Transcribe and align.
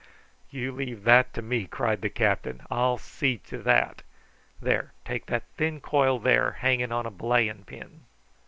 "You 0.49 0.71
leave 0.71 1.03
that 1.03 1.31
to 1.35 1.43
me," 1.43 1.67
cried 1.67 2.01
the 2.01 2.09
captain. 2.09 2.61
"I'll 2.71 2.97
see 2.97 3.37
to 3.37 3.59
that. 3.59 4.01
There, 4.59 4.93
take 5.05 5.27
that 5.27 5.43
thin 5.57 5.79
coil 5.79 6.17
there, 6.17 6.53
hanging 6.53 6.91
on 6.91 7.05
a 7.05 7.11
belaying 7.11 7.65
pin." 7.65 8.05